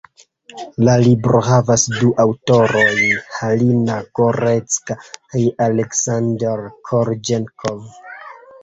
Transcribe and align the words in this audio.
La 0.87 0.93
libro 1.01 1.41
havas 1.47 1.83
du 1.97 2.09
aŭtorojn, 2.23 3.03
Halina 3.35 3.99
Gorecka 4.21 4.99
kaj 5.13 5.45
Aleksander 5.69 6.69
Korĵenkov. 6.93 7.89